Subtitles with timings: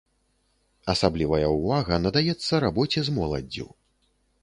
[0.93, 3.73] Асаблівая ўвага надаецца рабоце з моладдзю.